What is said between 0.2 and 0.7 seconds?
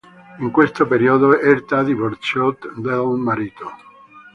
In